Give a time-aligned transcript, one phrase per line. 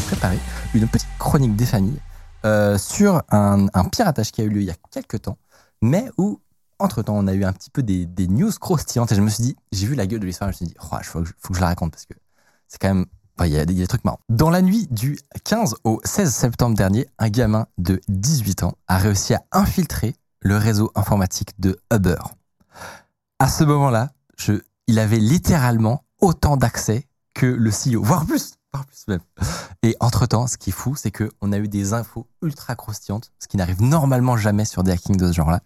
[0.00, 0.38] Préparé
[0.74, 2.00] une petite chronique des familles
[2.44, 5.38] euh, sur un, piratage qui a eu lieu il y a quelques temps,
[5.82, 6.40] mais où,
[6.78, 9.42] entre-temps, on a eu un petit peu des, des news croustillantes et je me suis
[9.42, 11.56] dit, j'ai vu la gueule de l'histoire, je me suis dit, il faut, faut que
[11.56, 12.14] je la raconte parce que
[12.68, 13.06] c'est quand même...
[13.42, 14.20] Il y, a des, il y a des trucs marrants.
[14.28, 18.98] Dans la nuit du 15 au 16 septembre dernier, un gamin de 18 ans a
[18.98, 22.18] réussi à infiltrer le réseau informatique de Uber.
[23.38, 24.10] À ce moment-là,
[24.88, 29.20] il avait littéralement autant d'accès que le CEO, voire plus, voire plus même.
[29.82, 33.48] Et entre-temps, ce qui est fou, c'est qu'on a eu des infos ultra croustillantes, ce
[33.48, 35.60] qui n'arrive normalement jamais sur des hackings de ce genre-là.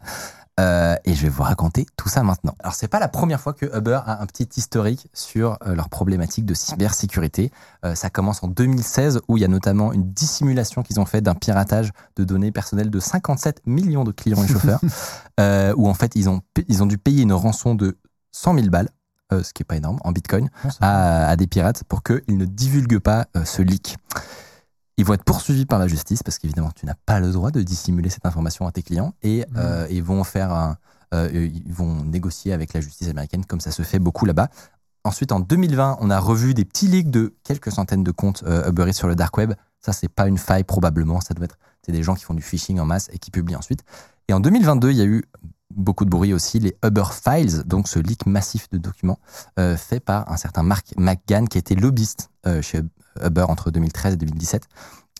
[0.60, 2.54] Euh, et je vais vous raconter tout ça maintenant.
[2.60, 5.88] Alors, c'est pas la première fois que Uber a un petit historique sur euh, leur
[5.88, 7.50] problématique de cybersécurité.
[7.84, 11.20] Euh, ça commence en 2016, où il y a notamment une dissimulation qu'ils ont fait
[11.20, 14.80] d'un piratage de données personnelles de 57 millions de clients et chauffeurs,
[15.76, 17.98] où en fait, ils ont, ils ont dû payer une rançon de
[18.30, 18.90] 100 000 balles,
[19.32, 22.44] euh, ce qui est pas énorme, en bitcoin, à, à des pirates pour qu'ils ne
[22.44, 23.96] divulguent pas euh, ce leak.
[24.96, 27.62] Ils vont être poursuivis par la justice parce qu'évidemment, tu n'as pas le droit de
[27.62, 30.78] dissimuler cette information à tes clients et euh, ils vont faire un,
[31.12, 34.48] ils vont négocier avec la justice américaine comme ça se fait beaucoup là-bas.
[35.04, 38.88] Ensuite, en 2020, on a revu des petits leaks de quelques centaines de comptes Uber
[38.88, 39.52] Eats sur le dark web.
[39.80, 41.20] Ça, c'est pas une faille probablement.
[41.20, 43.56] Ça doit être c'est des gens qui font du phishing en masse et qui publient
[43.56, 43.84] ensuite.
[44.28, 45.22] Et en 2022, il y a eu
[45.76, 49.18] beaucoup de bruit aussi, les Uber Files, donc ce leak massif de documents
[49.58, 52.82] euh, fait par un certain Mark McGann qui était lobbyiste euh, chez
[53.24, 54.68] Uber entre 2013 et 2017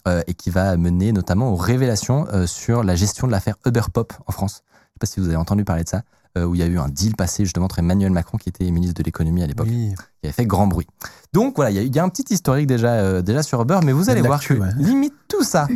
[0.06, 4.12] euh, et qui va mener notamment aux révélations sur la gestion de l'affaire Uber Pop
[4.26, 4.62] en France.
[4.64, 6.02] Je ne sais pas si vous avez entendu parler de ça,
[6.36, 8.94] où il y a eu un deal passé justement entre Emmanuel Macron qui était ministre
[8.94, 9.94] de l'économie à l'époque, Oui.
[10.20, 10.86] qui avait fait grand bruit.
[11.32, 13.80] Donc voilà, il y a- il y, a un petit historique déjà, déjà sur Uber,
[13.84, 14.68] mais vous allez voir que ouais.
[14.76, 15.66] limite tout ça,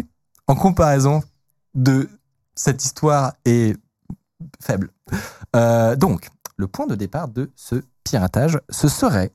[0.48, 1.22] en comparaison
[1.74, 2.08] de
[2.56, 3.76] cette histoire, est
[4.60, 4.90] faible.
[5.56, 9.32] Euh, donc, le point de départ de ce piratage, ce serait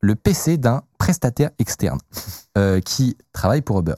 [0.00, 1.98] le PC d'un prestataire externe
[2.58, 3.94] euh, qui travaille pour Uber.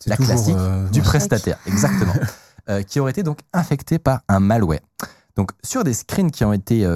[0.00, 2.14] C'est La classique euh, du prestataire, exactement,
[2.86, 4.80] qui aurait été donc infecté par un malware.
[5.36, 6.86] Donc, sur des screens qui ont été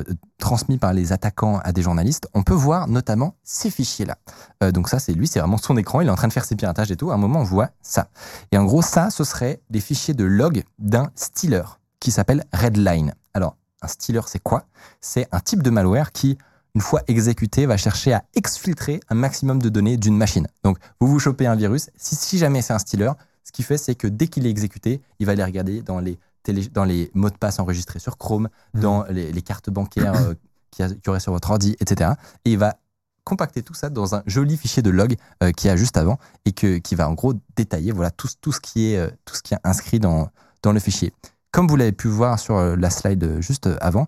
[0.41, 4.17] transmis par les attaquants à des journalistes, on peut voir notamment ces fichiers-là.
[4.63, 6.45] Euh, donc ça, c'est lui, c'est vraiment son écran, il est en train de faire
[6.45, 7.11] ses piratages et tout.
[7.11, 8.09] À un moment, on voit ça.
[8.51, 13.15] Et en gros, ça, ce serait des fichiers de log d'un stealer qui s'appelle Redline.
[13.35, 14.67] Alors, un stealer, c'est quoi?
[15.01, 16.37] C'est un type de malware qui,
[16.75, 20.47] une fois exécuté, va chercher à exfiltrer un maximum de données d'une machine.
[20.65, 23.13] Donc, vous vous chopez un virus, si, si jamais c'est un stealer,
[23.45, 26.19] ce qu'il fait, c'est que dès qu'il est exécuté, il va aller regarder dans les,
[26.43, 28.81] télé- dans les mots de passe enregistrés sur Chrome, Mhm.
[28.81, 30.35] dans les, les cartes bancaires euh,
[30.71, 32.13] qu'il y, aurait sur votre ordi, etc.
[32.45, 32.77] Et il va
[33.25, 36.19] compacter tout ça dans un joli fichier de log euh, qu'il y a juste avant
[36.45, 39.35] et que, qui va en gros détailler voilà, tout, tout, ce qui est, euh, tout
[39.35, 40.29] ce qui est inscrit dans,
[40.63, 41.13] dans le fichier.
[41.53, 44.07] Comme vous l'avez pu voir sur euh, la slide euh, juste euh, avant,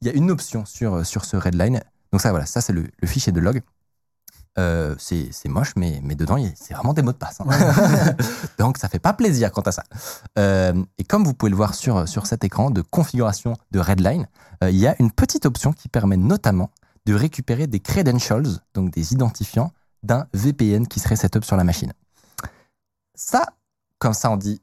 [0.00, 1.80] il y a une option sur, sur ce Redline.
[2.12, 3.62] Donc ça, voilà, ça c'est le, le fichier de log.
[4.58, 7.40] Euh, c'est moche, mais, mais dedans, c'est vraiment des mots de passe.
[7.40, 7.46] hein.
[8.58, 9.84] Donc ça fait pas plaisir quant à ça.
[10.36, 14.26] Euh, et comme vous pouvez le voir sur, sur cet écran de configuration de Redline,
[14.64, 16.70] euh, il y a une petite option qui permet notamment
[17.06, 21.92] de récupérer des credentials, donc des identifiants d'un VPN qui serait setup sur la machine.
[23.14, 23.46] Ça,
[24.00, 24.60] comme ça on dit,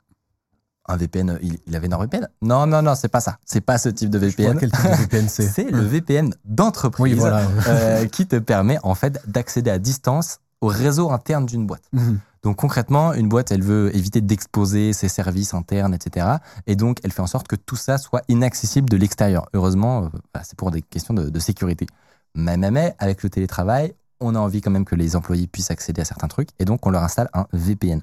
[0.88, 3.38] un VPN, il, il avait un VPN Non, non, non, c'est pas ça.
[3.46, 4.58] C'est pas ce type de Je VPN.
[4.60, 5.48] quel type de VPN c'est.
[5.48, 7.48] C'est le VPN d'entreprise Oui, voilà.
[7.68, 11.84] euh, qui te permet en fait d'accéder à distance au réseau interne d'une boîte.
[11.94, 12.20] Mhm.
[12.44, 16.28] Donc concrètement, une boîte, elle veut éviter d'exposer ses services internes, etc.
[16.68, 19.48] Et donc, elle fait en sorte que tout ça soit inaccessible de l'extérieur.
[19.56, 21.88] Heureusement, euh, bah, c'est pour des questions de, de sécurité.
[22.36, 25.72] Mais, mais, mais, avec le télétravail, on a envie quand même que les employés puissent
[25.72, 26.50] accéder à certains trucs.
[26.60, 28.02] Et donc, on leur installe un VPN.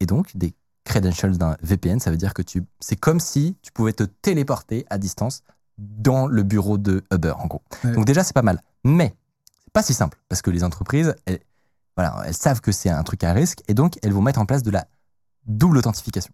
[0.00, 0.54] Et donc, des
[0.88, 4.84] credentials d'un VPN, ça veut dire que tu, c'est comme si tu pouvais te téléporter
[4.90, 5.42] à distance
[5.78, 7.62] dans le bureau de Uber, en gros.
[7.84, 7.92] Ouais.
[7.92, 8.60] Donc déjà, c'est pas mal.
[8.84, 9.14] Mais
[9.64, 11.40] c'est pas si simple parce que les entreprises, elles,
[11.96, 14.46] voilà, elles savent que c'est un truc à risque et donc elles vont mettre en
[14.46, 14.86] place de la
[15.46, 16.32] double authentification.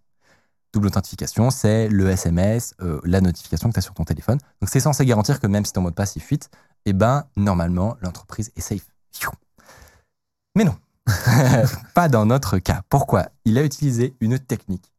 [0.73, 4.39] Double authentification, c'est le SMS, euh, la notification que tu as sur ton téléphone.
[4.61, 6.49] Donc c'est censé garantir que même si ton mot de passe il fuite,
[6.85, 8.87] eh ben normalement l'entreprise est safe.
[10.55, 10.75] Mais non,
[11.93, 12.81] pas dans notre cas.
[12.89, 13.27] Pourquoi?
[13.45, 14.91] Il a utilisé une technique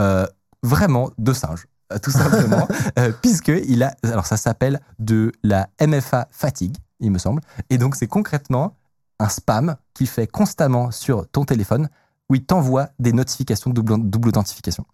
[0.00, 0.26] euh,
[0.62, 2.66] vraiment de singe, euh, tout simplement,
[2.98, 6.76] euh, puisque il a, alors ça s'appelle de la MFA fatigue.
[7.00, 7.42] il me semble.
[7.70, 8.76] Et donc, c'est concrètement
[9.18, 11.88] un spam qu'il fait constamment sur ton téléphone
[12.28, 14.84] où il t'envoie des notifications de double, double authentification.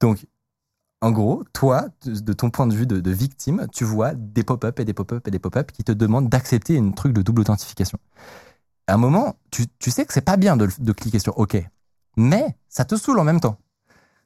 [0.00, 0.26] Donc,
[1.00, 4.78] en gros, toi, de, ton point de vue de, de victime, tu vois des pop-up
[4.80, 7.98] et des pop-up et des pop-up qui te demandent d'accepter un truc de double authentification.
[8.88, 11.56] À un moment, tu, tu sais que c'est pas bien de, de cliquer sur OK,
[12.16, 13.58] mais ça te saoule en même temps.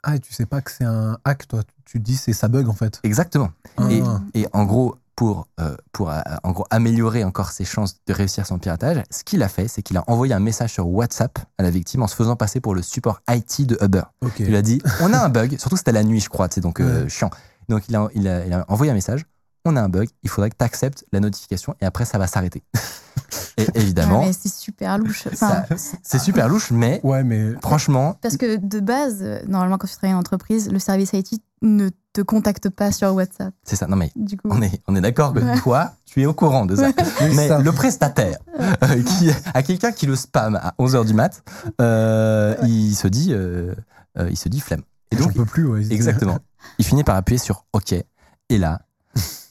[0.03, 1.63] Ah, et tu sais pas que c'est un hack, toi.
[1.85, 3.01] Tu dis c'est ça bug en fait.
[3.03, 3.51] Exactement.
[3.91, 4.21] Et, Ah.
[4.35, 8.47] et en gros, pour, euh, pour euh, en gros, améliorer encore ses chances de réussir
[8.47, 11.63] son piratage, ce qu'il a fait, c'est qu'il a envoyé un message sur WhatsApp à
[11.63, 14.03] la victime en se faisant passer pour le support IT de Uber.
[14.23, 14.41] Ok.
[14.41, 16.81] Il a dit On a un bug, surtout c'était la nuit, je crois, c'est donc
[16.81, 17.09] euh, Ouais.
[17.11, 17.31] chiant.
[17.69, 19.27] Donc il a, il, a, il a envoyé un message
[19.65, 22.27] On a un bug, il faudrait que tu acceptes la notification et après ça va
[22.27, 22.63] s'arrêter.
[23.59, 25.27] et évidemment, mais c'est super louche.
[25.33, 25.65] Enfin,
[26.03, 30.15] c'est super louche, mais Ouais, mais franchement, parce que de base, normalement, quand tu travailles
[30.15, 33.53] en entreprise, le service IT ne te contacte pas sur WhatsApp.
[33.65, 33.87] c'est ça.
[33.87, 35.59] Non mais Du coup, on est, on est d'accord que Ouais.
[35.59, 36.89] toi, tu es au courant de ça.
[37.21, 37.59] Oui, Mais ça.
[37.59, 38.39] le prestataire,
[38.83, 41.43] euh, qui, à quelqu'un qui le spam à 11h du mat,
[41.81, 43.75] euh, il se dit, euh,
[44.19, 44.83] euh, il se dit flemme.
[45.13, 45.67] Et donc, peux plus.
[45.67, 45.87] Ouais.
[45.93, 46.39] exactement.
[46.79, 47.93] Il finit par appuyer sur OK.
[47.93, 48.81] Et là,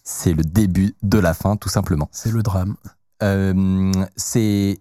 [0.10, 2.10] c'est le début de la fin, tout simplement.
[2.12, 2.76] C'est le drame.
[3.22, 4.76] Euh, c'est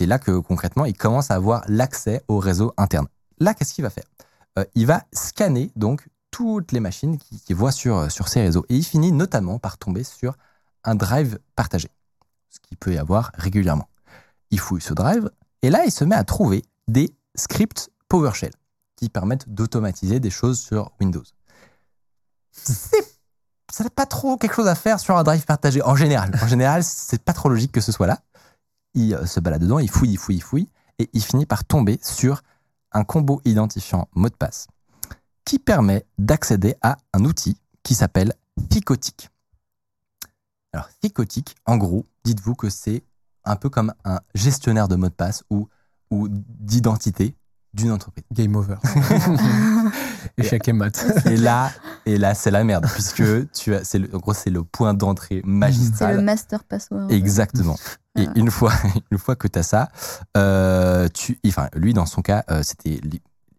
[0.00, 3.06] là que concrètement, il commence à avoir l'accès au réseau interne.
[3.38, 4.04] Là, qu'est-ce qu'il va faire?
[4.58, 8.66] Euh, Il va scanner donc toutes les machines qu'il qui voit sur, sur ces réseaux.
[8.68, 10.36] Et il finit notamment par tomber sur
[10.84, 11.88] un drive partagé,
[12.50, 13.88] ce qu'il peut y avoir régulièrement.
[14.50, 15.30] Il fouille ce drive
[15.62, 18.52] et là, il se met à trouver des scripts PowerShell
[18.96, 21.24] qui permettent d'automatiser des choses sur Windows.
[22.52, 23.19] C'est
[23.72, 26.32] ça n'a pas trop quelque chose à faire sur un drive partagé en général.
[26.42, 28.18] En général, c'est pas trop logique que ce soit là.
[28.94, 30.68] Il euh, se balade dedans, il fouille, il fouille, il fouille,
[30.98, 32.42] et il finit par tomber sur
[32.92, 34.66] un combo identifiant mot de passe
[35.44, 38.34] qui permet d'accéder à un outil qui s'appelle
[38.68, 39.30] Thicotic.
[40.72, 43.02] Alors, Thicotic, en gros, dites-vous que c'est
[43.44, 45.68] un peu comme un gestionnaire de mot de passe ou,
[46.10, 47.34] ou d'identité
[47.72, 48.24] d'une entreprise.
[48.32, 48.76] Game over.
[50.40, 51.04] Échec et mat.
[51.26, 51.70] Et là,
[52.06, 53.22] et là c'est la merde, puisque
[53.52, 56.20] tu as, c'est le, en gros, c'est le point d'entrée c'est le magistral.
[56.22, 57.10] master password.
[57.10, 57.76] Exactement.
[58.18, 58.32] Et Ah.
[58.34, 58.72] une fois,
[59.10, 59.88] une fois que tu as ça,
[60.36, 63.00] euh, tu, enfin, lui, dans son cas, euh, c'était,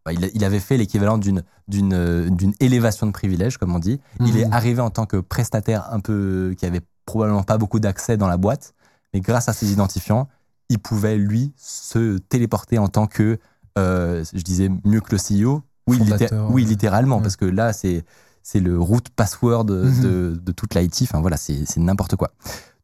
[0.05, 3.79] bah, il, il avait fait l'équivalent d'une, d'une, euh, d'une élévation de privilèges, comme on
[3.79, 3.99] dit.
[4.19, 4.53] Il est Mhm.
[4.53, 8.37] arrivé en tant que prestataire un peu, qui avait probablement pas beaucoup d'accès dans la
[8.37, 8.73] boîte,
[9.13, 10.27] mais grâce à ses identifiants,
[10.69, 13.37] il pouvait, lui, se téléporter en tant que,
[13.77, 15.63] euh, je disais, mieux que le CEO.
[15.87, 16.69] Oui, litté- Fondateur, oui ouais.
[16.69, 17.21] littéralement, Ouais.
[17.23, 18.03] parce que là, c'est,
[18.43, 20.01] c'est le root password de, Mhm.
[20.01, 21.01] de, de toute l'IT.
[21.03, 22.31] Enfin, voilà, c'est, n'importe quoi.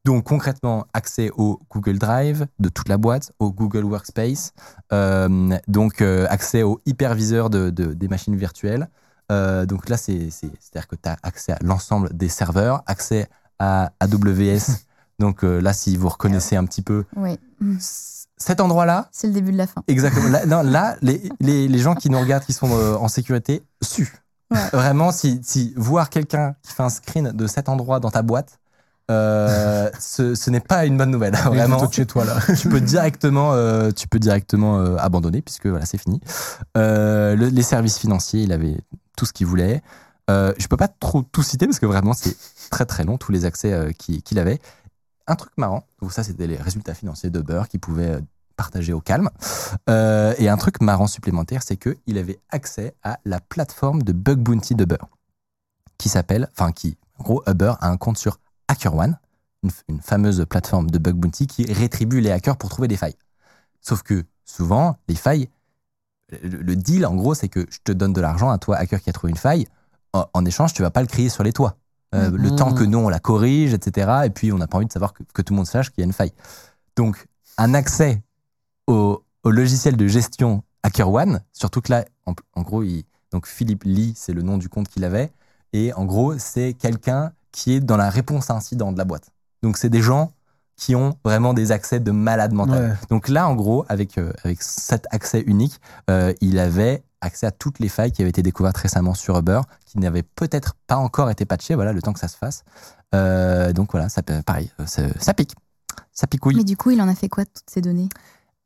[0.05, 4.53] Donc concrètement, accès au Google Drive de toute la boîte, au Google Workspace,
[4.93, 8.87] euh, donc euh, accès au hyperviseur de, de- des machines virtuelles.
[9.33, 12.83] Euh, donc là, c'est, c'est, à dire que tu as accès à l'ensemble des serveurs,
[12.85, 13.27] accès
[13.59, 14.85] à AWS.
[15.19, 17.37] donc euh, là, si vous reconnaissez un petit peu Oui,
[18.37, 19.81] cet endroit-là, c'est le début de la fin.
[19.87, 20.29] Exactement.
[20.29, 23.63] Là, non, là les, les, les gens qui nous regardent, qui sont euh, en sécurité,
[23.81, 24.13] suent.
[24.51, 24.59] Ouais.
[24.71, 28.59] Vraiment, si, si voir quelqu'un qui fait un screen de cet endroit dans ta boîte,
[29.11, 31.35] euh, ce, ce n'est pas une bonne nouvelle.
[31.35, 32.37] Vraiment, de chez toi là.
[32.59, 36.21] tu peux directement, euh, tu peux directement euh, abandonner puisque voilà, c'est fini.
[36.77, 38.77] Euh, le- les services financiers, il avait
[39.17, 39.81] tout ce qu'il voulait.
[40.29, 42.35] Euh, je peux pas trop tout citer parce que vraiment c'est
[42.69, 44.59] très très long tous les accès euh, qu'il qu'il avait.
[45.27, 48.21] Un truc marrant, donc ça c'était les résultats financiers de Beurre qu'il pouvait euh,
[48.55, 49.29] partager au calme.
[49.89, 54.13] Euh, et un truc marrant supplémentaire, c'est que il avait accès à la plateforme de
[54.13, 55.09] bug bounty de Beurre,
[55.97, 59.19] qui s'appelle, enfin qui, en gros, Uber a un compte sur HackerOne,
[59.89, 63.17] une, fameuse plateforme de bug bounty qui rétribue les hackers pour trouver des failles.
[63.81, 65.49] Sauf que souvent, les failles,
[66.41, 69.01] le, le deal en gros, c'est que je te donne de l'argent à toi, hacker
[69.01, 69.67] qui a trouvé une faille.
[70.13, 71.77] En, en échange, tu vas pas le crier sur les toits.
[72.15, 72.55] Euh, Le Mhm.
[72.55, 74.21] temps que nous, on la corrige, etc.
[74.25, 76.01] Et puis, on n'a pas envie de savoir que, que tout le monde sache qu'il
[76.01, 76.31] y a une faille.
[76.95, 78.21] Donc, un accès
[78.87, 83.83] au, au logiciel de gestion HackerOne, surtout que là, en, en gros, il, donc Philippe
[83.83, 85.31] Lee, c'est le nom du compte qu'il avait.
[85.73, 89.29] Et en gros, c'est quelqu'un qui est dans la réponse à incident de la boîte.
[89.63, 90.31] Donc, c'est des gens
[90.77, 92.91] qui ont vraiment des accès de malade mental.
[92.91, 92.95] Ouais.
[93.09, 97.51] Donc là, en gros, avec, euh, avec cet accès unique, euh, il avait accès à
[97.51, 101.29] toutes les failles qui avaient été découvertes récemment sur Uber, qui n'avaient peut-être pas encore
[101.29, 102.63] été patchées, voilà, le temps que ça se fasse.
[103.15, 105.55] Euh, donc voilà, ça, peut- pareil, euh, ça, ça pique.
[106.11, 106.55] Ça picouille.
[106.55, 108.09] Mais du coup, il en a fait quoi de toutes ces données?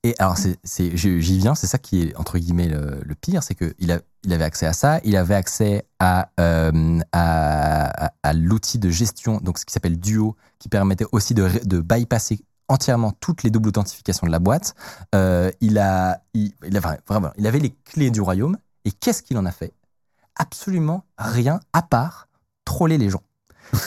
[0.03, 0.57] Et alors, c'est,
[0.97, 4.33] j'y viens, c'est ça qui est, entre guillemets, le, le pire, c'est qu'il a, il
[4.33, 9.37] avait accès à ça, il avait accès à, euh, à, à- à l'outil de gestion,
[9.41, 12.39] donc ce qui s'appelle Duo, qui permettait aussi de bypasser
[12.71, 14.75] entièrement toutes les doubles authentifications de la boîte.
[15.13, 19.73] Euh, il, a, il, avait, les clés du royaume, et qu'est-ce qu'il en a fait?
[20.37, 22.29] Absolument rien, à part
[22.65, 23.21] troller les gens.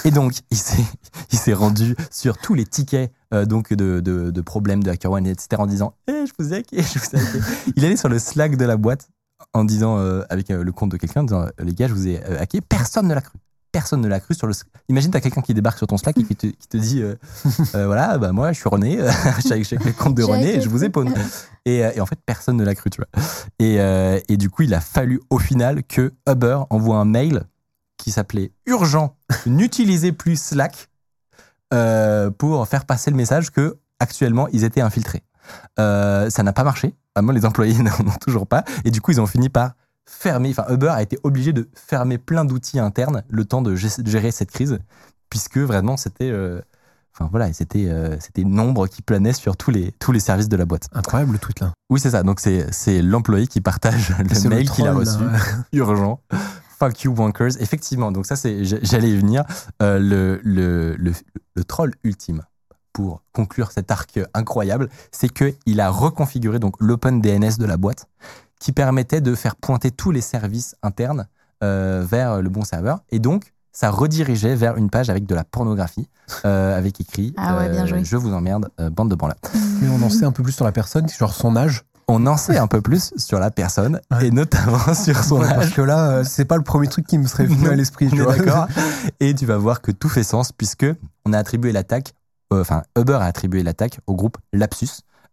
[0.04, 4.82] Et donc, il s'est, rendu sur tous les tickets euh, donc de, de, de problèmes
[4.82, 5.56] de HackerOne, etc.
[5.58, 7.42] en disant Eh, je vous ai hacké, je vous ai
[7.76, 9.08] il allait sur le Slack de la boîte
[9.52, 12.22] en disant, euh, avec le compte de quelqu'un, en disant Les gars, je vous ai
[12.22, 12.60] hacké.
[12.60, 13.38] Personne ne l'a cru.
[13.74, 14.54] Personne ne l'a cru sur le.
[14.88, 17.16] Imagine, t'as quelqu'un qui débarque sur ton Slack et qui te, qui te dit euh,
[17.74, 18.98] euh, Voilà, bah moi, je suis René,
[19.36, 21.12] je suis avec le compte de J'ai René et je vous pawn.
[21.64, 23.22] Et, euh, et en fait, personne ne l'a cru, tu vois.
[23.58, 27.42] Et, euh, et du coup, il a fallu au final que Uber envoie un mail
[27.96, 29.16] qui s'appelait Urgent,
[29.46, 30.88] n'utilisez plus Slack
[31.72, 35.24] euh, pour faire passer le message que actuellement ils étaient infiltrés.
[35.78, 36.94] Euh, ça n'a pas marché.
[37.16, 38.64] Vraiment, les employés n'en ont toujours pas.
[38.84, 39.72] Et du coup, ils ont fini par
[40.06, 40.50] fermer.
[40.50, 44.30] Enfin, Uber a été obligé de fermer plein d'outils internes le temps de gé- gérer
[44.30, 44.78] cette crise,
[45.30, 46.30] puisque vraiment c'était.
[46.30, 46.60] euh,
[47.16, 50.48] Enfin voilà, c'était euh, c'était une ombre qui planait sur tous les tous les services
[50.48, 50.88] de la boîte.
[50.92, 51.72] Incroyable le tweet là.
[51.88, 52.24] Oui, c'est ça.
[52.24, 55.38] Donc c'est c'est l'employé qui partage le mail qu'il a là, reçu ouais.
[55.78, 56.20] urgent.
[56.76, 57.60] Fuck you, wankers.
[57.60, 59.44] Effectivement, donc ça, c'est, j'allais y venir.
[59.80, 61.12] Euh, le, le, le,
[61.54, 62.42] le troll ultime,
[62.92, 68.08] pour conclure cet arc incroyable, c'est qu'il a reconfiguré donc l'open DNS de la boîte,
[68.60, 71.26] qui permettait de faire pointer tous les services internes
[71.62, 73.00] euh, vers le bon serveur.
[73.10, 76.08] Et donc, ça redirigeait vers une page avec de la pornographie,
[76.44, 78.04] euh, avec écrit Ah ouais, bien joué.
[78.04, 79.36] Je vous emmerde, euh, bande de branleurs.
[79.80, 81.84] Mais on en sait un peu plus sur la personne, genre son âge.
[82.06, 84.26] On en sait un peu plus sur la personne, Ouais.
[84.26, 85.54] et notamment sur son Ouais, âge.
[85.56, 88.10] Parce que là, euh, c'est pas le premier truc qui me serait venu à l'esprit.
[88.10, 88.36] tu vois.
[88.36, 88.68] d'accord.
[89.20, 90.86] Et tu vas voir que tout fait sens puisque
[91.24, 92.12] on a attribué l'attaque,
[92.52, 94.90] euh, enfin Uber a attribué l'attaque au groupe Lapsus,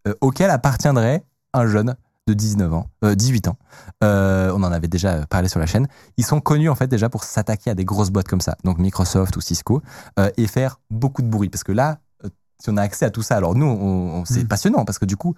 [0.07, 1.23] euh, auquel appartiendrait
[1.53, 1.95] un jeune
[2.27, 3.57] de 19 ans, euh, 18 ans.
[4.03, 5.87] Euh, on en avait déjà parlé sur la chaîne.
[6.17, 8.77] Ils sont connus en fait déjà pour s'attaquer à des grosses boîtes comme ça, donc
[8.77, 9.81] Microsoft ou Cisco,
[10.19, 11.49] euh, et faire beaucoup de bruit.
[11.49, 12.29] Parce que là, euh,
[12.61, 14.47] si on a accès à tout ça, alors nous, on, on- c'est Mhm.
[14.47, 15.33] passionnant parce que du coup,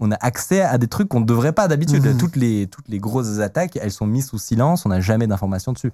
[0.00, 2.04] on a accès à des trucs qu'on ne devrait pas d'habitude.
[2.04, 2.18] Mhm.
[2.18, 5.72] Toutes, les, toutes les grosses attaques, elles sont mises sous silence, on n'a jamais d'informations
[5.72, 5.92] dessus.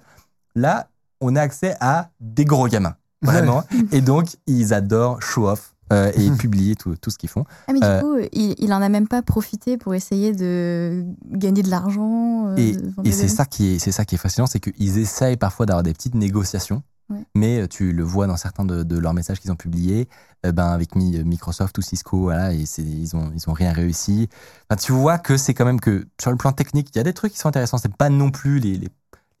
[0.55, 0.89] Là,
[1.21, 3.63] on a accès à des gros gamins, vraiment.
[3.91, 7.43] et donc, ils adorent show off euh, et publier tout, tout ce qu'ils font.
[7.67, 11.03] Ah, mais du Euh, coup, il, il en a même pas profité pour essayer de
[11.31, 12.47] gagner de l'argent.
[12.47, 15.65] euh, Et, c'est ça qui est, c'est ça qui est fascinant, c'est qu'ils essayent parfois
[15.65, 17.23] d'avoir des petites négociations, Ouais.
[17.35, 20.07] mais tu le vois dans certains de, de leurs messages qu'ils ont publiés,
[20.45, 24.29] euh, ben avec Mi- Microsoft ou Cisco, voilà, et ils ont, ils ont rien réussi.
[24.69, 27.03] Enfin, tu vois que c'est quand même que sur le plan technique, il y a
[27.03, 27.77] des trucs qui sont intéressants.
[27.77, 28.89] C'est pas non plus les, les,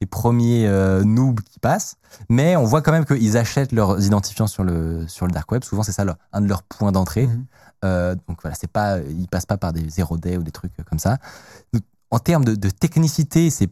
[0.03, 1.95] les premiers euh, noobs qui passent,
[2.29, 5.63] mais on voit quand même qu'ils achètent leurs identifiants sur le, sur le dark web.
[5.63, 7.27] Souvent, c'est ça leur- un de leurs points d'entrée.
[7.27, 7.45] Mhm.
[7.85, 10.73] Euh, donc voilà, c'est pas, ils passent pas par des zero day ou des trucs
[10.89, 11.17] comme ça.
[12.11, 13.69] En termes de, de technicité, c'est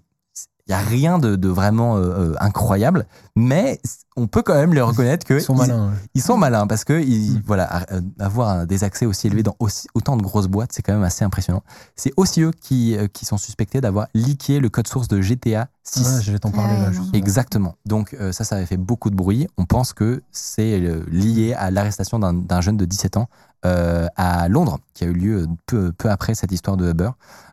[0.72, 2.00] il a rien de, de vraiment euh,
[2.32, 3.82] euh, incroyable, mais
[4.16, 5.90] on peut quand même leur reconnaître que Ils sont malins.
[5.90, 5.96] ouais.
[6.16, 7.42] ils sont malins parce que ils, Mm.
[7.46, 10.82] voilà, a- euh, avoir des accès aussi élevés dans aussi, autant de grosses boîtes, c'est
[10.82, 11.62] quand même assez impressionnant.
[11.98, 16.00] C'est aussi eux qui, qui sont suspectés d'avoir leaké le code source de GTA 6.
[16.08, 16.86] Ouais, J'allais t'en parler Ah là.
[16.88, 17.08] ouais, justement.
[17.12, 17.20] non.
[17.20, 17.76] Exactement.
[17.86, 19.48] Donc euh, ça, ça avait fait beaucoup de bruit.
[19.58, 23.28] On pense que c'est euh, lié à l'arrestation d'un d'un jeune de 17 ans
[23.66, 27.06] euh, à Londres, qui a eu lieu peu, peu après cette histoire de Uber.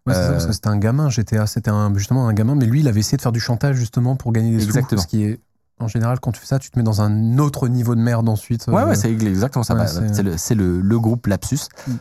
[0.06, 2.54] Ouais, c'est ça, Euh, parce que c'était un gamin, GTA, c'était un, justement un gamin,
[2.54, 5.00] mais lui, il avait essayé de faire du chantage justement pour gagner des Exactement.
[5.02, 5.06] sous.
[5.06, 5.40] Ce qui est,
[5.80, 8.28] en général, quand tu fais ça, tu te mets dans un autre niveau de merde
[8.28, 8.66] ensuite.
[8.68, 9.74] Ouais, euh, ouais, c'est exactement ça.
[9.74, 11.60] ouais, Bah, c'est- le, c'est le, le groupe Lapsus.
[11.86, 11.92] Mm.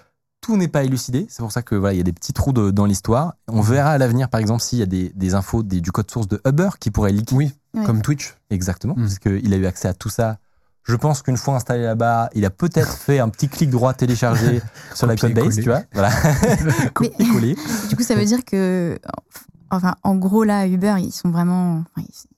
[0.41, 1.25] Tout n'est pas élucidé.
[1.29, 3.33] C'est pour ça que voilà, il y a des petits trous de- dans l'histoire.
[3.49, 6.09] On verra à l'avenir, par exemple, s'il y a des, des infos des- du code
[6.09, 7.35] source de Uber qui pourraient leaker.
[7.37, 7.83] Oui, Ouais.
[7.83, 8.35] comme Twitch.
[8.49, 9.01] Exactement, Mm.
[9.01, 10.37] parce qu'il a eu accès à tout ça.
[10.87, 14.61] Je pense qu'une fois installé là-bas, il a peut-être fait un petit clic droit téléchargé
[14.93, 15.63] sur la code base, Copier-coller.
[15.63, 15.81] tu vois.
[15.93, 16.11] Voilà.
[16.93, 17.55] Copier-coller.
[17.89, 18.97] Du coup, ça veut dire que,
[19.69, 22.29] enfin, en gros, là, Uber, ils sont vraiment, enfin, ils,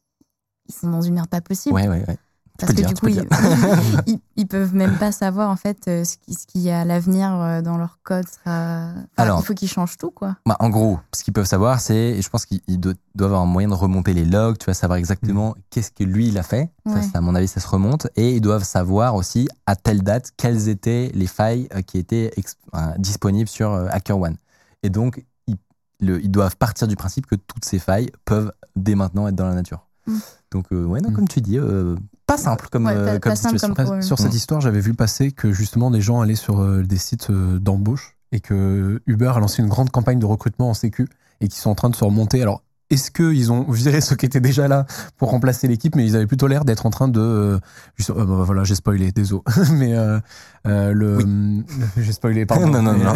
[0.67, 1.75] ils sont dans une merde pas possible.
[1.75, 2.17] Ouais, ouais, ouais.
[2.59, 3.25] Parce que du coup, ils,
[4.07, 6.85] ils, ils peuvent même pas savoir en fait euh, ce qui, ce qui est à
[6.85, 8.89] l'avenir euh, dans leur code sera.
[8.89, 10.35] Enfin, Alors- il faut qu'ils changent tout, quoi.
[10.45, 13.31] Bah, en gros, ce qu'ils peuvent savoir, c'est, et je pense qu'ils ils do- doivent
[13.31, 16.37] avoir un moyen de remonter les logs, tu vas savoir exactement qu'est-ce que lui il
[16.37, 16.71] a fait.
[16.85, 18.07] Ça, à mon avis, ça se remonte.
[18.15, 22.31] Et ils doivent savoir aussi à telle date quelles étaient les failles euh, qui étaient
[22.75, 24.37] euh, disponibles sur HackerOne.
[24.81, 25.55] Et donc, ils,
[26.01, 29.47] le- ils doivent partir du principe que toutes ces failles peuvent dès maintenant être dans
[29.47, 29.85] la nature.
[30.07, 30.15] Mm.
[30.51, 31.13] Donc, euh, ouais, non, Mm.
[31.13, 31.95] comme tu dis, euh,
[32.29, 33.85] pas simple comme, Ouais, euh, pas- comme pas simple situation.
[33.93, 34.01] comme-.
[34.01, 34.35] Sur cette Mm.
[34.37, 38.15] histoire, j'avais vu passer que justement des gens allaient sur euh, des sites euh, d'embauche
[38.31, 41.07] et que Uber a lancé une grande campagne de recrutement en sécu
[41.41, 42.41] et qu'ils sont en train de se remonter.
[42.41, 44.85] Alors, est-ce qu'ils ont viré ceux qui étaient déjà là
[45.17, 47.19] pour remplacer l'équipe, mais ils avaient plutôt l'air d'être en train de...
[47.19, 47.59] euh,
[47.97, 49.41] juste- euh, bah, voilà, j'ai spoilé, désolé.
[49.73, 50.19] mais euh,
[50.67, 51.19] euh, le...
[51.97, 52.67] J'ai spoilé, pardon.
[52.67, 53.13] Non, non, mais, non.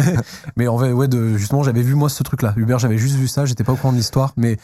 [0.56, 2.54] mais en fait, ouais, de, justement, j'avais vu moi ce truc-là.
[2.56, 4.58] Uber, j'avais juste vu ça, j'étais pas au courant de l'histoire, mais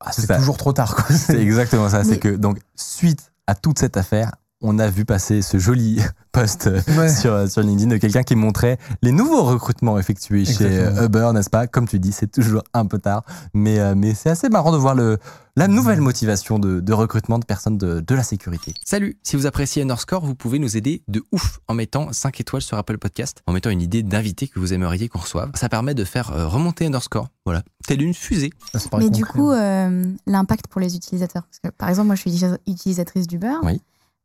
[0.00, 0.94] ah, C'est toujours trop tard.
[0.96, 1.16] Quoi.
[1.16, 2.04] C'est exactement ça.
[2.04, 4.32] C'est que, donc, suite à toute cette affaire,
[4.66, 6.00] on a vu passer ce joli
[6.32, 7.08] post euh, Ouais.
[7.08, 10.98] sur, sur LinkedIn de quelqu'un qui montrait les nouveaux recrutements effectués chez Exactement.
[10.98, 11.66] euh, Uber, n'est-ce pas?
[11.66, 14.76] Comme tu dis, c'est toujours un peu tard, mais, euh, mais c'est assez marrant de
[14.76, 15.18] voir le,
[15.56, 18.74] la nouvelle motivation de, de recrutement de personnes de, de la sécurité.
[18.84, 22.62] Salut, si vous appréciez Underscore, vous pouvez nous aider de ouf en mettant 5 étoiles
[22.62, 25.50] sur Apple Podcast, en mettant une idée d'invité que vous aimeriez qu'on reçoive.
[25.54, 28.50] Ça permet de faire euh, remonter Underscore, voilà, telle une fusée.
[28.98, 31.44] Mais du concret, coup, euh, l'impact pour les utilisateurs.
[31.44, 33.54] Parce que, par exemple, moi, je suis utilisa- utilisatrice d'Uber.
[33.62, 33.80] Oui.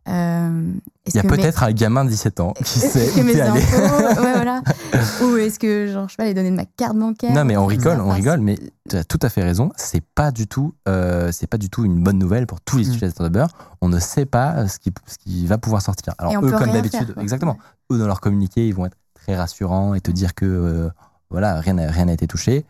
[0.07, 0.71] Euh,
[1.05, 3.23] Il y a mes- peut-être un gamin de 17 ans qui est-ce sait que où
[3.23, 3.59] mes allé.
[3.59, 4.61] ouais, voilà.
[5.21, 7.31] Ou est-ce que, genre, je sais pas, les données de ma carte bancaire.
[7.31, 8.57] Non, mais on rigole, on rigole, mais
[8.89, 9.71] tu as tout à fait raison.
[9.75, 12.85] C'est pas du tout, euh, c'est pas du tout une bonne nouvelle pour tous les
[12.85, 12.93] Mm.
[12.93, 13.49] utilisateurs de beurre.
[13.81, 16.13] On ne sait pas ce qui, ce qui va pouvoir sortir.
[16.17, 17.57] Alors eux, comme d'habitude, exactement.
[17.91, 20.89] Eux, dans leur communiqué, ils vont être très rassurants et te dire que euh,
[21.29, 22.65] voilà, rien n'a rien n'a été touché.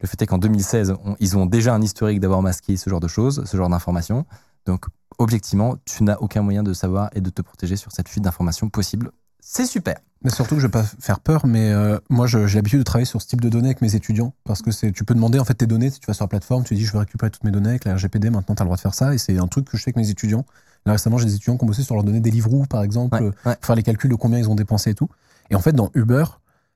[0.00, 3.00] Le fait est qu'en 2016, on- ils ont déjà un historique d'avoir masqué ce genre
[3.00, 4.26] de choses, ce genre d'informations.
[4.64, 4.84] Donc,
[5.18, 8.68] objectivement, tu n'as aucun moyen de savoir et de te protéger sur cette fuite d'informations
[8.68, 9.10] possible.
[9.40, 9.96] C'est super.
[10.24, 12.84] Mais surtout que je vais pas faire peur, mais euh, moi je- j'ai l'habitude de
[12.84, 15.38] travailler sur ce type de données avec mes étudiants parce que c'est tu peux demander
[15.38, 17.30] en fait tes données si tu vas sur la plateforme, tu dis je veux récupérer
[17.30, 19.18] toutes mes données avec la RGPD, maintenant tu as le droit de faire ça et
[19.18, 20.44] c'est un truc que je fais avec mes étudiants.
[20.86, 23.14] Là récemment, j'ai des étudiants qui ont bossé sur leur données des livres par exemple,
[23.22, 23.56] Ouais, euh, ouais.
[23.60, 25.08] faire les calculs de combien ils ont dépensé et tout.
[25.50, 26.24] Et en fait, dans Uber,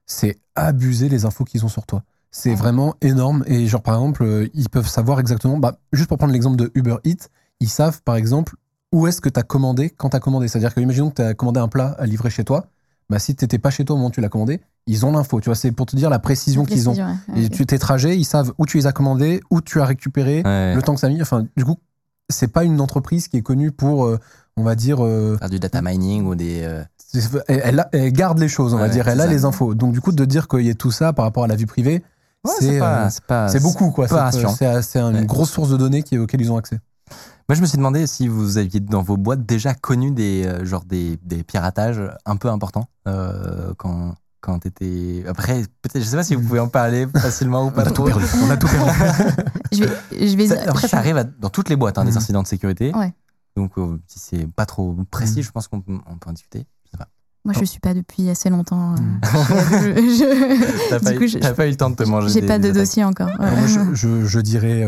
[0.06, 2.04] c'est abuser les infos qu'ils ont sur toi.
[2.30, 2.56] C'est Ouais.
[2.56, 3.42] vraiment énorme.
[3.46, 6.70] Et genre, par exemple, euh, ils peuvent savoir exactement, bah, juste pour prendre l'exemple de
[6.74, 7.28] Uber Eats,
[7.62, 8.54] ils savent, par exemple,
[8.92, 10.48] où est-ce que tu as commandé quand tu as commandé.
[10.48, 12.66] C'est-à-dire que, imaginons que tu as commandé un plat à livrer chez toi.
[13.10, 15.12] Bah, si tu n'étais pas chez toi au moment où tu l'as commandé, ils ont
[15.12, 15.40] l'info.
[15.40, 16.94] Tu vois, c'est pour te dire la précision qu'ils ont.
[16.94, 17.14] Ouais.
[17.42, 20.42] Et tu, tes trajets, ils savent où tu les as commandés, où tu as récupéré,
[20.44, 20.74] Ouais.
[20.74, 21.20] le temps que ça a mis.
[21.20, 21.76] Enfin, du coup,
[22.30, 24.18] c'est pas une entreprise qui est connue pour, euh,
[24.56, 26.62] on va dire, euh, Faire du data mining ou des.
[26.62, 26.82] euh,
[27.48, 29.06] Elle, elle a- elle garde les choses, on va dire.
[29.08, 29.30] Elle a ça.
[29.30, 29.74] les infos.
[29.74, 31.66] Donc, du coup, de dire qu'il y ait tout ça par rapport à la vie
[31.66, 32.02] privée,
[32.44, 33.08] ouais, c'est euh,
[33.60, 34.06] beaucoup, quoi.
[34.08, 35.26] C'est- une Ouais.
[35.26, 36.78] grosse source de données qui, auxquelles ils ont accès.
[37.48, 40.64] Moi, je me suis demandé si vous aviez dans vos boîtes déjà connu des, euh,
[40.64, 45.24] genre des, des piratages un peu importants euh, quand, quand t'étais.
[45.28, 47.86] Après, peut-être, je sais pas si vous pouvez en parler facilement ou On pas a
[47.86, 48.04] tout trop.
[48.06, 48.24] perdu.
[48.42, 48.90] On a tout perdu.
[49.72, 52.10] Je vais, je vais Ça- après, ça arrive à- dans toutes les boîtes, hein, des
[52.12, 52.16] Mhm.
[52.18, 52.92] incidents de sécurité.
[52.94, 53.12] Ouais.
[53.56, 55.42] Donc, euh, si c'est pas trop précis, Mhm.
[55.44, 56.66] je pense qu'on peut, on peut en discuter.
[56.86, 57.08] Je sais pas.
[57.44, 58.94] Moi, je suis pas depuis assez longtemps.
[58.94, 59.20] euh, Mm.
[59.96, 62.28] je- T'as du pas, coup, eu- pas le temps de te manger.
[62.28, 62.76] J'ai pas de attaques.
[62.82, 63.28] dossier encore.
[63.28, 63.34] ouais.
[63.46, 64.82] Alors, moi, je, je- je dirais.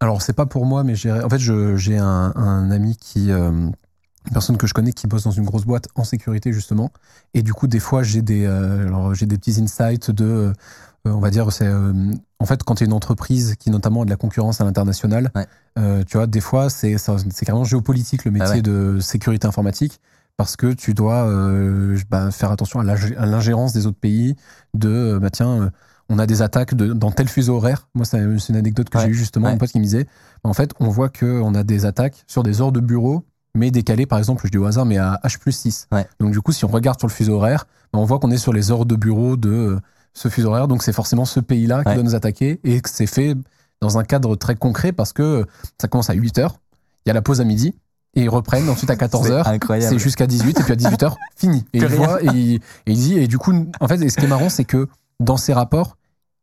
[0.00, 3.30] Alors, c'est pas pour moi, mais j'ai- en fait, j'ai un, un ami qui.
[3.30, 3.50] euh,
[4.26, 6.90] une personne que je connais qui bosse dans une grosse boîte en sécurité, justement.
[7.32, 10.24] Et du coup, des fois, j'ai des, euh, alors, j'ai des petits insights de.
[10.24, 10.52] euh,
[11.06, 11.66] on va dire, c'est.
[11.68, 15.30] en fait, quand tu es une entreprise qui, notamment, a de la concurrence à l'international,
[15.34, 16.04] Ouais.
[16.04, 18.62] tu vois, des fois, c'est c'est carrément géopolitique le métier Ah ouais.
[18.62, 20.00] de sécurité informatique.
[20.36, 21.26] Parce que tu dois
[22.10, 24.36] bah, faire attention à l'ingé- à l'ingérence des autres pays,
[24.74, 25.70] de bah tiens,
[26.10, 27.88] on a des attaques de, dans tel fuseau horaire.
[27.94, 29.52] Moi, c'est une anecdote que Ouais, j'ai eue justement, ouais.
[29.54, 30.06] un pote qui me disait,
[30.44, 34.06] en fait, on voit qu'on a des attaques sur des heures de bureau, mais décalées,
[34.06, 35.86] par exemple, je dis au hasard, mais à H plus 6.
[35.92, 36.06] Ouais.
[36.18, 38.36] Donc du coup, si on regarde sur le fuseau horaire, bah, on voit qu'on est
[38.38, 39.78] sur les heures de bureau de
[40.12, 43.06] ce fuseau horaire, donc c'est forcément ce pays-là qui doit nous attaquer, et que c'est
[43.06, 43.36] fait
[43.80, 45.46] dans un cadre très concret, parce que
[45.80, 46.56] ça commence à 8 heures,
[47.06, 47.74] il y a la pause à midi,
[48.14, 49.46] et ils reprennent ensuite à 14 C'est heures.
[49.48, 49.94] incroyable.
[49.96, 51.64] C'est jusqu'à 18 et puis à 18h, fini.
[51.72, 54.16] Et il voit et il, et il dit, et du coup, en fait, et ce
[54.16, 54.88] qui est marrant, c'est que
[55.20, 55.96] dans ses rapports,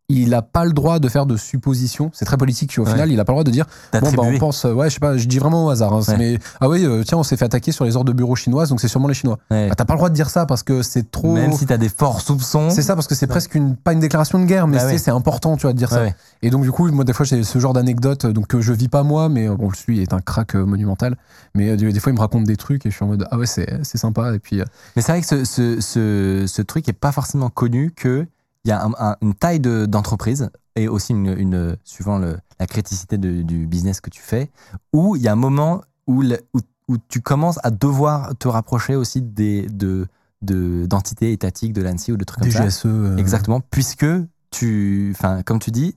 [0.09, 2.11] il n'a pas le droit de faire de suppositions.
[2.13, 2.91] C'est très politique, au Ouais.
[2.91, 4.93] final, il n'a pas le droit de dire, bon, bah, on pense, euh, ouais, je
[4.93, 6.17] sais pas, je dis vraiment au hasard, hein, Ouais.
[6.17, 8.69] mais, ah oui, euh, tiens, on s'est fait attaquer sur les heures de bureau chinoises,
[8.69, 9.37] donc c'est sûrement les Chinois.
[9.51, 9.67] Ouais.
[9.67, 11.33] Bah, t'as pas le droit de dire ça parce que c'est trop.
[11.33, 12.69] Même si t'as des forts soupçons.
[12.69, 15.11] C'est ça, parce que c'est presque une, pas une déclaration de guerre, mais Bah c'est
[15.11, 16.03] important, tu vois, de dire ça.
[16.41, 18.71] Et donc, du coup, moi, des fois, j'ai ce genre d'anecdote, euh, donc que je
[18.71, 21.17] vis pas moi, mais bon, lui est un crack euh, monumental.
[21.53, 23.37] Mais euh, des fois, il me raconte des trucs et je suis en mode, ah
[23.37, 24.33] ouais, c'est sympa.
[24.33, 24.61] Et puis,
[24.95, 28.25] Mais c'est vrai que ce, ce, ce, ce truc est pas forcément connu que
[28.67, 32.37] il y a un- un- une taille de- d'entreprise et aussi une, une suivant le,
[32.59, 34.51] la criticité de- du business que tu fais,
[34.93, 38.47] où il y a un moment où, le- où, où tu commences à devoir te
[38.47, 40.07] rapprocher aussi des de
[40.43, 42.63] de- d'entités étatiques de l'ANSI ou de trucs comme ça.
[42.69, 42.85] DGSE.
[42.85, 44.05] euh, Exactement, puisque
[44.51, 45.95] tu, enfin, comme tu dis,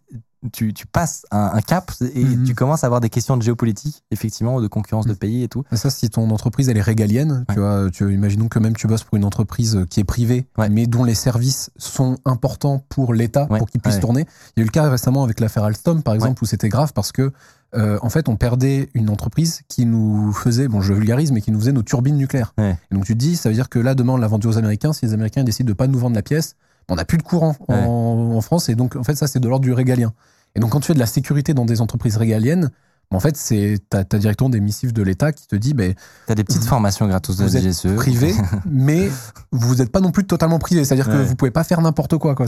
[0.53, 2.45] tu, tu passes un, un cap et Mhm.
[2.45, 5.17] tu commences à avoir des questions de géopolitique, effectivement, ou de concurrence de Mhm.
[5.19, 5.65] pays et tout.
[5.71, 7.55] Et Ça, si ton entreprise elle est régalienne, Ouais.
[7.55, 10.69] tu vois, tu, imaginons que même tu bosses pour une entreprise qui est privée, Ouais.
[10.71, 13.59] mais dont les services sont importants pour l'État, Ouais.
[13.59, 14.27] pour qu'il puisse tourner.
[14.57, 16.93] Il y a eu le cas récemment avec l'affaire Alstom, par exemple, où c'était grave
[16.95, 17.33] parce que,
[17.77, 21.51] euh, en fait, on perdait une entreprise qui nous faisait, bon, je vulgarise, mais qui
[21.53, 22.55] nous faisait nos turbines nucléaires.
[22.59, 24.57] Et donc tu te dis, ça veut dire que là, demain, on l'a vendu aux
[24.59, 24.93] Américains.
[24.95, 26.57] Si les Américains décident de pas nous vendre la pièce,
[26.89, 28.37] on n'a plus de courant en, Ouais.
[28.37, 28.69] en France.
[28.69, 30.13] Et donc, en fait, ça, c'est de l'ordre du régalien.
[30.55, 32.71] Et donc, quand tu fais de la sécurité dans des entreprises régaliennes,
[33.13, 35.95] en fait, c'est t'as as directement des missifs de l'État qui te dit, ben,
[36.27, 37.95] Tu as des petites Vous- formations gratos de vous êtes DGSE.
[37.97, 38.35] privé,
[38.71, 39.11] mais
[39.53, 40.85] vous n'êtes pas non plus totalement privé.
[40.85, 42.35] C'est-à-dire que vous pouvez pas faire n'importe quoi.
[42.35, 42.47] quoi.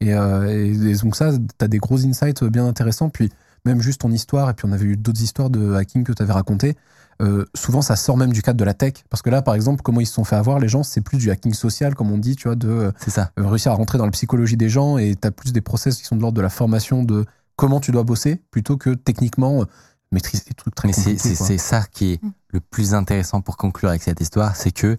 [0.00, 3.08] Et, euh, et- et donc ça, tu as des gros insights bien intéressants.
[3.08, 3.30] Puis
[3.64, 6.22] même juste ton histoire, et puis on avait eu d'autres histoires de hacking que tu
[6.22, 6.76] avais racontées,
[7.20, 8.94] euh, souvent ça sort même du cadre de la tech.
[9.10, 11.18] Parce que là, par exemple, comment ils se sont fait avoir, les gens, c'est plus
[11.18, 13.30] du hacking social, comme on dit, tu vois, de euh, C'est ça.
[13.36, 16.04] réussir à rentrer dans la psychologie des gens, et tu as plus des process qui
[16.04, 17.24] sont de l'ordre de la formation de
[17.56, 19.64] comment tu dois bosser, plutôt que techniquement euh,
[20.10, 22.30] maîtriser des trucs très Mais c'est ça qui est Mm.
[22.48, 24.98] le plus intéressant pour conclure avec cette histoire, c'est que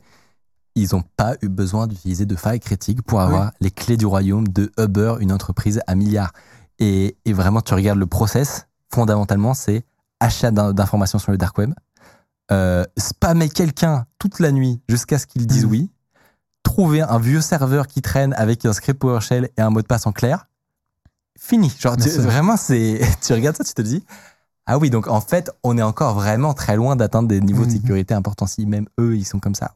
[0.76, 4.48] ils n'ont pas eu besoin d'utiliser de failles critiques pour avoir les clés du royaume
[4.48, 6.32] de Uber, une entreprise à milliards.
[6.80, 9.86] Et, et vraiment, tu regardes le process, fondamentalement, c'est
[10.20, 11.74] achat d'in- d'informations sur le dark web,
[12.52, 15.70] euh, spammer quelqu'un toute la nuit jusqu'à ce qu'il dise Mm.
[15.70, 15.92] oui,
[16.64, 20.08] trouver un vieux serveur qui traîne avec un script PowerShell et un mot de passe
[20.08, 20.48] en clair,
[21.38, 21.72] fini.
[21.80, 24.04] Genre, tu- vraiment, c'est, tu regardes ça, tu te dis,
[24.66, 27.72] ah oui, donc en fait, on est encore vraiment très loin d'atteindre des niveaux de
[27.72, 27.78] Mhm.
[27.82, 28.48] sécurité importants.
[28.48, 29.76] Si même eux, ils sont comme ça.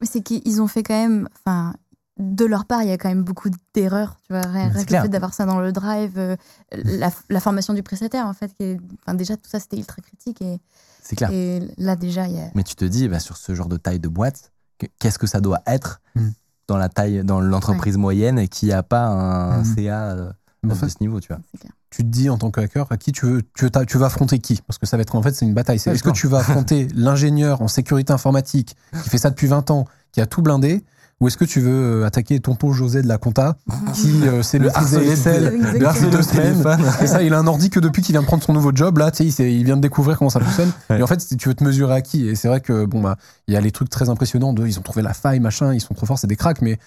[0.00, 1.28] Mais c'est qu'ils ont fait quand même.
[1.38, 1.74] Enfin,
[2.20, 4.16] de leur part, il y a quand même beaucoup d'erreurs.
[4.26, 6.36] Tu vois, rien que le fait d'avoir ça dans le drive, euh,
[6.72, 8.52] la, la formation du prestataire, en fait.
[8.54, 10.40] Qui est, enfin, déjà, tout ça, c'était ultra critique.
[10.42, 10.60] Et,
[11.02, 11.30] C'est clair.
[11.32, 12.50] et là, déjà, il y a.
[12.54, 15.26] Mais tu te dis, bah, sur ce genre de taille de boîte, que- qu'est-ce que
[15.26, 16.32] ça doit être Mhm.
[16.68, 19.74] dans la taille, dans l'entreprise moyenne qui a pas un Mhm.
[19.74, 20.30] CA euh,
[20.62, 21.40] de fait, ce niveau, tu vois.
[21.50, 21.72] C'est clair.
[21.90, 24.06] tu te dis en tant que hacker, à qui tu veux, tu, veux- tu vas
[24.06, 24.60] affronter qui?
[24.64, 25.80] Parce que ça va être en fait, c'est une bataille.
[25.80, 29.48] C'est Ouais, Est-ce que tu vas affronter l'ingénieur en sécurité informatique qui fait ça depuis
[29.48, 30.84] 20 ans, qui a tout blindé
[31.20, 33.56] ou est-ce que tu veux euh, attaquer tonton José de la compta
[33.94, 35.72] qui euh, Excel Exactement.
[35.72, 36.64] depuis harceler deux semaines.
[37.02, 38.96] Et ça, il a un ordi que depuis qu'il vient de prendre son nouveau job,
[38.98, 40.70] là, tu sais, il, s'est- il vient de découvrir comment ça fonctionne.
[40.88, 40.98] Ouais.
[40.98, 42.26] Et en fait, tu veux te mesurer à qui?
[42.28, 43.16] Et c'est vrai que, bon, bah,
[43.48, 45.80] il y a les trucs très impressionnants de, ils ont trouvé la faille, machin, ils
[45.80, 46.78] sont trop forts, c'est des cracks, mais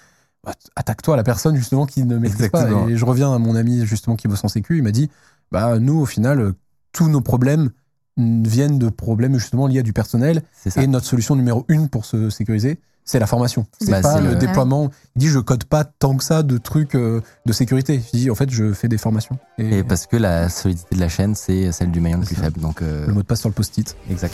[0.43, 2.85] bah, attaque-toi à la personne, justement, qui ne maîtrise Exactement.
[2.85, 2.89] pas.
[2.89, 5.11] Et je reviens à mon ami, justement, qui bosse en sécu, il m'a dit,
[5.51, 6.53] bah, nous, au final, euh,
[6.91, 7.69] tous nos problèmes
[8.17, 10.41] viennent de problèmes, justement, liés à du personnel.
[10.75, 13.65] Et notre solution numéro une pour se sécuriser, c'est la formation.
[13.79, 14.89] C'est Bah, pas le le- déploiement.
[15.15, 18.01] Il dit, je code pas tant que ça de trucs euh, de sécurité.
[18.13, 19.37] Je dis, en fait, je fais des formations.
[19.57, 22.35] Et, Et parce que la solidité de la chaîne, c'est celle du maillon le plus
[22.35, 22.43] ça.
[22.43, 22.59] faible.
[22.61, 23.95] Donc, euh, le mot de passe sur le post-it.
[24.09, 24.33] exact.